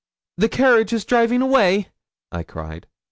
'The 0.37 0.49
carriage 0.49 0.91
is 0.93 1.05
driving 1.05 1.43
away!' 1.43 1.89
I 2.31 2.41
cried. 2.41 2.87